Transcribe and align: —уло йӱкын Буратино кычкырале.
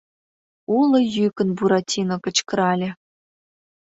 —уло 0.77 0.99
йӱкын 1.15 1.49
Буратино 1.57 2.15
кычкырале. 2.23 2.89